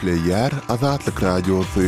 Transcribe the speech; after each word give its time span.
Türkle 0.00 0.30
yer 0.30 0.50
azatlık 0.68 1.22
radyosu. 1.22 1.80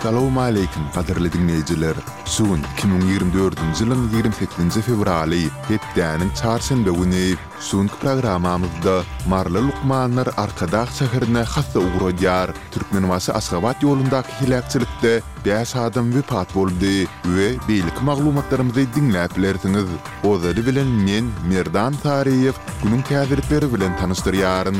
Assalamu 0.00 0.40
aleykum 0.40 0.82
kaderli 0.94 1.32
dinleyiciler. 1.32 1.94
Sun 2.24 2.60
2024 2.78 3.58
ýylyň 3.58 4.00
28-nji 4.14 4.80
fevraly, 4.80 5.42
Hepdäniň 5.68 6.30
çarşamba 6.40 6.90
güni. 6.90 7.36
Sunk 7.60 8.00
programamyzda 8.00 9.02
Marly 9.28 9.60
Lukmanlar 9.68 10.28
Arkadaq 10.36 10.88
şäherine 10.98 11.42
has 11.42 11.74
da 11.74 11.80
ugrodyar. 11.80 12.50
Türkmenwasy 12.70 13.32
Aşgabat 13.32 13.82
ýolundaky 13.84 14.40
hilakçylykda 14.40 15.22
5 15.46 15.76
adam 15.76 16.12
wepat 16.12 16.54
boldy 16.54 17.06
we 17.22 17.48
beýlik 17.68 18.02
maglumatlarymyzy 18.10 18.86
diňläp 18.96 19.36
bilersiňiz. 19.36 19.88
Ozary 20.24 20.66
bilen 20.66 20.88
men 21.08 21.26
Merdan 21.50 21.94
Tariýew 22.04 22.54
günüň 22.82 23.02
täzeleri 23.12 23.74
bilen 23.74 23.96
tanystyryaryn. 24.00 24.78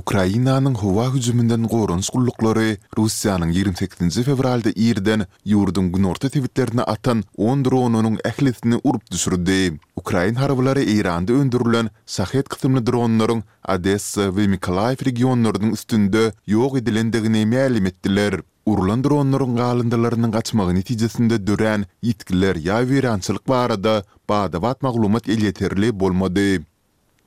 Ukrainanyň 0.00 0.74
howa 0.80 1.04
hüjüminden 1.12 1.64
goran 1.68 2.00
skullukları 2.06 2.68
Russiýanyň 2.96 3.50
28 3.56 4.22
fevralda 4.28 4.70
ýerden 4.84 5.26
ýurdun 5.52 5.90
günorta 5.94 6.30
tewitlerini 6.36 6.84
atan 6.92 7.20
10 7.36 7.64
dronunyň 7.66 8.16
ählisini 8.30 8.78
urup 8.84 9.10
düşürdi. 9.12 9.58
Ukrain 10.00 10.40
harbylary 10.42 10.84
Iranda 10.96 11.32
öndürilen 11.42 11.90
Sahet 12.14 12.48
kytymly 12.48 12.80
dronlaryň 12.86 13.42
Adessa 13.76 14.30
we 14.36 14.48
Mikolaev 14.54 15.04
regionlarynyň 15.10 15.76
üstünde 15.76 16.22
ýok 16.48 16.78
edilendigini 16.80 17.44
ma'lum 17.52 17.92
etdiler. 17.92 18.40
Urulan 18.66 19.04
dronlaryň 19.04 19.60
galandylaryny 19.62 20.30
gaçmagy 20.38 20.78
netijesinde 20.80 21.42
dörän 21.46 21.84
itkiler 22.02 22.56
ya 22.70 22.80
wiranslyk 22.90 23.44
barada 23.48 23.98
ba-da 24.28 24.56
wat 24.64 24.82
maglumat 24.82 25.28
ýetirli 25.36 25.92
bolmady. 25.92 26.60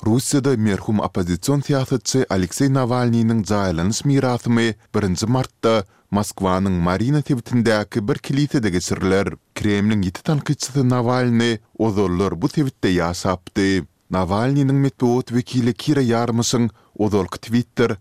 Rusiyada 0.04 0.52
merhum 0.59 0.98
opozisiýon 1.06 1.62
siýasatçy 1.64 2.23
Aleksey 2.36 2.68
Navalnyýnyň 2.76 3.38
jaýlanyş 3.52 4.00
mirasymy 4.09 4.66
1 4.98 5.22
martda 5.36 5.76
Moskwanyň 6.18 6.76
Marina 6.88 7.22
tebitindäki 7.23 8.02
bir 8.09 8.20
kilisede 8.26 8.70
geçirilýär. 8.76 9.30
Kremliň 9.56 10.04
ýeti 10.09 10.26
tanqidçisi 10.28 10.84
Navalny 10.90 11.54
ozollar 11.88 12.36
bu 12.42 12.52
tebitde 12.52 12.92
ýaşapdy. 12.98 13.86
Navalnyň 14.12 14.76
metbuat 14.84 15.31
wekili 15.38 15.74
Kira 15.74 16.04
Yarmysyň 16.04 16.68
ozol 17.00 17.31
Twitter 17.40 17.96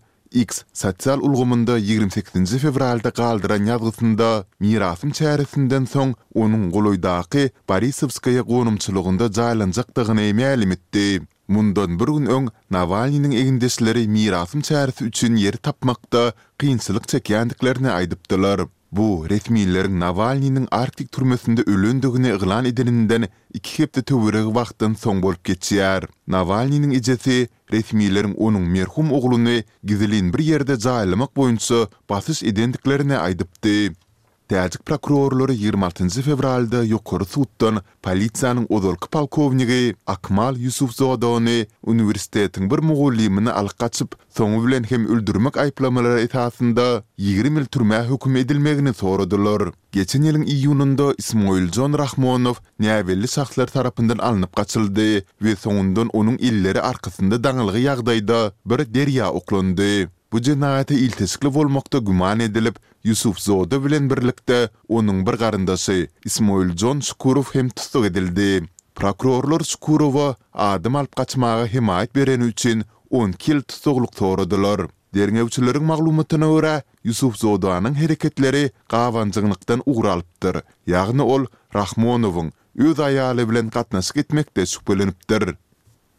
X 0.47 0.63
sosial 0.73 1.23
ulgumunda 1.23 1.77
28 1.79 2.57
fevralda 2.67 3.15
galdyran 3.15 3.69
ýazgysynda 3.71 4.29
mirasym 4.59 5.11
çäresinden 5.21 5.87
soň 5.95 6.17
onuň 6.35 6.67
Goloydaky 6.75 7.47
Borisovskaya 7.69 8.41
gonumçylygynda 8.43 9.31
jaýlanjakdygyny 9.39 10.33
mälim 10.43 10.75
etdi. 10.77 11.23
Mundan 11.53 11.99
bir 11.99 12.09
gün 12.13 12.25
öň 12.37 12.45
Navalniň 12.71 13.33
egindesleri 13.41 14.01
mirasym 14.13 14.61
çäresi 14.69 15.05
üçin 15.09 15.35
ýer 15.41 15.55
tapmakda 15.67 16.33
kynçylyk 16.59 17.05
çekýändiklerini 17.13 17.89
aýdypdylar. 17.97 18.59
Bu 18.97 19.05
resmiýetler 19.29 19.87
Navalniň 20.03 20.57
Arktik 20.71 21.11
türmesinde 21.11 21.61
ölendigini 21.67 22.27
eýlan 22.33 22.65
edilenden 22.71 23.27
2 23.59 23.83
hepde 23.83 24.01
töwereg 24.11 24.47
wagtdan 24.57 24.93
soň 25.03 25.21
bolup 25.27 25.45
geçýär. 25.51 26.07
Navalniň 26.37 26.89
ejesi 26.99 27.37
resmiýetler 27.75 28.25
onuň 28.49 28.65
merhum 28.77 29.13
oglyny 29.21 29.59
gizlin 29.83 30.33
bir 30.33 30.41
ýerde 30.47 30.75
jaýlamak 30.87 31.37
boýunça 31.41 31.77
basyş 32.09 32.43
edendiklerini 32.43 33.17
aýdypdy. 33.27 33.93
täzik 34.53 34.83
prokurorlary 34.85 35.55
26-njy 35.57 36.21
fevralda 36.27 36.81
ýokary 36.85 37.25
sutdan 37.25 37.79
polisiýanyň 38.05 38.67
odolky 38.69 39.89
Akmal 40.05 40.57
Yusuf 40.61 40.91
Zodony 40.93 41.65
uniwersitetiň 41.87 42.69
bir 42.69 42.83
mugullymyny 42.85 43.49
alyp 43.49 43.73
gaçyp, 43.81 44.13
soňu 44.37 44.61
bilen 44.65 44.83
hem 44.83 45.07
öldürmek 45.09 45.57
aýplamalary 45.57 46.21
etasynda 46.27 47.01
20 47.17 47.57
ýyl 47.57 47.67
türmä 47.71 48.05
hukm 48.07 48.35
edilmegini 48.35 48.93
soradylar. 48.93 49.73
Geçen 49.91 50.21
ýylyň 50.21 50.45
iýununda 50.45 51.15
Ismoil 51.17 51.71
Jon 51.73 51.93
Rahmonow 51.97 52.57
näwelli 52.79 53.27
şahslar 53.27 53.67
tarapyndan 53.67 54.17
alınıp 54.19 54.55
gaçyldy 54.55 55.23
we 55.41 55.55
soňundan 55.55 56.09
onuň 56.13 56.37
illeri 56.39 56.81
arkasynda 56.81 57.41
daňylygy 57.41 57.89
ýagdaýda 57.89 58.51
bir 58.65 58.85
derýa 58.85 59.33
oklandy. 59.33 60.09
bu 60.33 60.41
cinayeti 60.41 60.93
iltesikli 61.05 61.47
volmakta 61.55 61.97
güman 61.97 62.39
edilip, 62.41 62.75
Yusuf 63.03 63.37
Zoda 63.39 63.85
bilen 63.85 64.09
birlikte 64.09 64.69
onun 64.89 65.25
bir 65.25 65.31
garindasi 65.33 66.09
Ismail 66.25 66.75
John 66.77 66.99
Skurov 66.99 67.43
hem 67.53 67.69
tutuk 67.69 68.05
edildi. 68.05 68.65
Prokurorlar 68.95 69.61
Skurova 69.61 70.35
adım 70.53 70.95
alp 70.95 71.15
kaçmağa 71.15 71.65
himayet 71.67 72.15
beren 72.15 72.41
üçin 72.41 72.83
10 73.09 73.31
kil 73.31 73.61
tutukluk 73.61 74.15
torudular. 74.15 74.81
Derin 75.13 75.35
evçilerin 75.35 75.83
mağlumatına 75.83 76.51
ura, 76.51 76.81
Yusuf 77.03 77.35
Zoda'nın 77.37 77.93
hareketleri 77.93 78.71
qavancınlıktan 78.89 79.81
uğra 79.85 80.21
Yağını 80.87 81.25
ol, 81.25 81.45
Rahmonov'un, 81.75 82.51
Ýöze 82.81 83.05
ýaly 83.17 83.43
bilen 83.49 83.69
gatnaşyk 83.69 84.17
etmekde 84.17 84.65
süpelenipdir. 84.65 85.55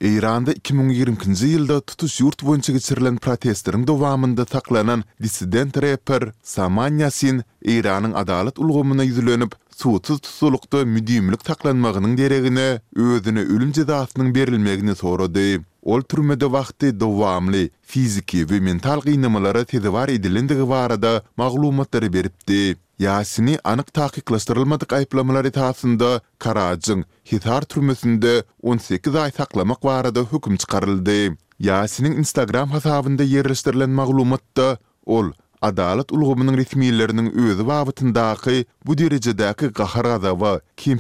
Eýranda 0.03 0.51
2020-nji 0.59 1.49
ýylda 1.55 1.77
tutuş 1.87 2.15
ýurt 2.25 2.41
boýunça 2.43 2.73
geçirilen 2.75 3.17
protestleriň 3.23 3.85
dowamında 3.87 4.45
taklanan 4.45 5.05
dissident 5.23 5.77
rapper 5.79 6.33
Saman 6.43 6.99
Yasin 6.99 7.41
Eýranyň 7.65 8.17
adalet 8.19 8.59
ulgamyna 8.59 9.05
ýüzlenip, 9.07 9.55
suwsuz 9.77 10.19
tutulukda 10.21 10.83
müdimlik 10.85 11.45
taklanmagynyň 11.47 12.17
deregini, 12.19 12.67
özüne 12.97 13.47
ölüm 13.55 13.71
jazasynyň 13.75 14.35
berilmegini 14.35 14.95
sorady. 14.97 15.61
Ol 15.83 16.01
türmede 16.03 16.45
wagty 16.45 16.91
dowamly 17.01 17.71
fiziki 17.83 18.39
we 18.51 18.61
mental 18.61 19.01
gynamalara 19.01 19.65
tedawar 19.65 20.09
edilendigi 20.09 20.69
barada 20.69 21.23
maglumatlary 21.37 22.13
beripdi. 22.13 22.77
Yasini 22.99 23.57
anyk 23.67 23.89
tahkiklastyrylmadyk 23.95 24.93
ayplamalary 24.95 25.51
taýsindy 25.51 26.09
Karadjyn 26.39 27.01
Hitar 27.27 27.65
turməsinde 27.67 28.45
18 28.63 29.17
ay 29.19 29.33
saklamak 29.35 29.83
barada 29.83 30.21
hukm 30.23 30.57
çıkaryldy. 30.57 31.35
Yasinin 31.61 32.13
Instagram 32.13 32.71
hasabynyňda 32.71 33.23
yerleşdirilen 33.23 33.91
maglumatda 33.91 34.79
ol 35.07 35.33
adalat 35.63 36.13
ulgamynyň 36.15 36.59
resmiýetleriniň 36.63 37.29
özü 37.35 37.65
we 37.67 38.65
bu 38.87 38.99
derecedaki 38.99 39.39
daky 39.39 39.67
gahar-da 39.79 40.31
we 40.77 40.95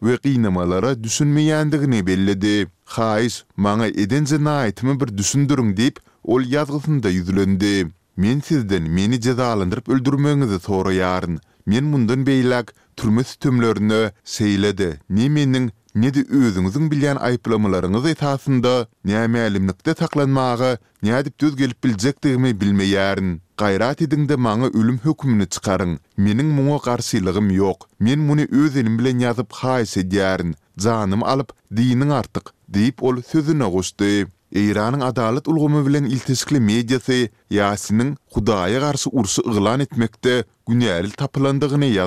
we 0.00 0.16
qiynamalara 0.16 0.92
düşünmeýändigini 1.02 2.06
bellledi. 2.06 2.66
"Xais 2.96 3.42
maňa 3.56 3.86
eden 3.86 4.24
zina 4.24 4.66
bir 5.00 5.18
düşündüring" 5.18 5.76
deyip, 5.76 5.98
ol 6.24 6.42
ýazgysynda 6.42 7.06
ýüzlendi. 7.08 7.86
Men 8.16 8.40
sizden 8.40 8.90
meni 8.90 9.18
jada 9.22 9.44
alandryp 9.52 9.88
öldürmeňizi 9.88 10.60
soryaryn. 10.60 11.38
Men 11.66 11.84
mundan 11.84 12.26
beylak 12.26 12.74
türmüs 12.96 13.36
tömlerine 13.36 14.12
seýledim. 14.24 14.94
Ne 15.10 15.28
meniň 15.28 15.70
ne-de 15.94 16.24
özüňizingi 16.30 16.90
bilen 16.90 17.16
aýplamalaryňyzy 17.16 18.08
etasında 18.10 18.86
näme 19.04 19.38
öwrenmekde 19.40 19.94
taglanmağa, 19.94 20.78
nädip 21.02 21.38
düz 21.38 21.56
gelip 21.56 21.84
biljekdigimi 21.84 22.50
bilmeýärin. 22.50 23.40
Qayrat 23.56 24.02
edindi 24.02 24.32
maňa 24.36 24.66
ölüm 24.80 24.98
hökmini 25.04 25.46
çykaryň. 25.48 25.98
Mening 26.16 26.50
muňa 26.58 26.78
garşylygym 26.84 27.50
ýok. 27.50 27.88
Men 28.00 28.18
muni 28.18 28.46
öz 28.52 28.76
elim 28.76 28.98
bilen 28.98 29.18
ýazyp 29.22 29.50
haýsy 29.62 30.02
diýärin, 30.12 30.54
janym 30.78 31.22
alyp 31.22 31.50
diýenini 31.76 32.12
artyk 32.20 32.46
diýip 32.70 33.02
ol 33.02 33.22
sözüne 33.32 33.64
goşdy. 33.74 34.26
Eýranyň 34.54 35.00
adalat 35.02 35.48
ulgamy 35.50 35.80
bilen 35.86 36.04
iltisikli 36.06 36.60
mediýasy 36.62 37.26
Ýasynyň 37.50 38.12
Hudaýa 38.36 38.78
garşy 38.84 39.10
ursy 39.10 39.42
iglan 39.50 39.80
etmekde 39.82 40.44
günäli 40.66 41.10
tapylandygyny 41.10 41.98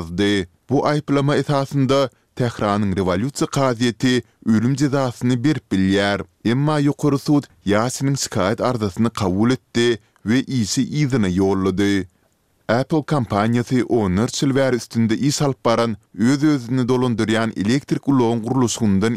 Bu 0.70 0.86
ayplama 0.88 1.36
esasında 1.36 2.10
Tehranyň 2.36 2.94
rewolýusiýa 2.96 3.48
qaziyeti 3.50 4.24
ölüm 4.46 4.78
jazasyny 4.78 5.44
bir 5.44 5.60
bilýär. 5.72 6.24
Emma 6.46 6.80
ýokary 6.82 7.16
Yasinin 7.66 8.16
Ýasynyň 8.16 8.16
şikayet 8.24 8.60
qabul 9.14 9.52
etdi 9.52 10.00
we 10.24 10.40
ýysy 10.42 10.82
ýyzyny 10.88 12.06
Apple 12.70 13.04
kompaniýasy 13.04 13.84
owner 13.90 14.28
silwer 14.28 14.74
üstünde 14.74 15.16
ýysalp 15.16 15.60
öz-özüni 16.20 16.88
dolandyrýan 16.88 17.52
elektrik 17.60 18.08
ulagyň 18.08 18.40
gurulşundan 18.42 19.16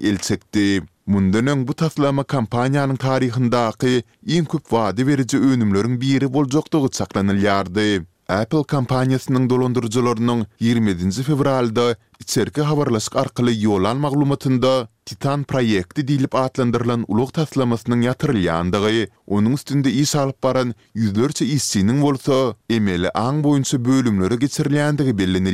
Mundanın 1.10 1.68
bu 1.68 1.74
taslama 1.74 2.24
kampanyanın 2.24 2.96
tarihindaki 2.96 4.02
en 4.28 4.44
köp 4.44 4.72
vadi 4.72 5.06
verici 5.06 5.38
önümlörün 5.38 6.00
biri 6.00 6.32
bolcoktuğu 6.32 6.88
çaklanılyardı. 6.88 8.04
Apple 8.28 8.64
kampanyasının 8.68 9.50
dolondurucularının 9.50 10.46
27. 10.60 11.10
fevralda 11.22 11.96
içerki 12.20 12.62
havarlaşık 12.62 13.16
arkalı 13.16 13.52
yolan 13.52 13.96
maglumatında 13.96 14.88
Titan 15.06 15.42
proyekti 15.44 16.08
deyilip 16.08 16.34
atlandırılan 16.34 17.04
uluq 17.08 17.26
taslamasının 17.30 18.00
yatırlandığı, 18.00 19.08
onun 19.26 19.52
üstünde 19.52 19.92
iş 19.92 20.14
alıp 20.16 20.42
baran 20.42 20.74
yüzlerce 20.94 21.46
işçinin 21.46 22.00
olsa 22.02 22.56
emeli 22.70 23.10
an 23.10 23.44
boyunca 23.44 23.84
bölümlörü 23.84 24.38
geçirlandığı 24.38 25.18
belli 25.18 25.48